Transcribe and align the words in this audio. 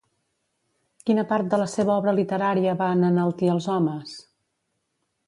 Quina 1.09 1.25
part 1.33 1.51
de 1.51 1.59
la 1.63 1.67
seva 1.75 1.93
obra 1.95 2.15
literària 2.21 2.73
van 2.83 3.05
enaltir 3.11 3.53
els 3.57 3.69
homes? 3.75 4.17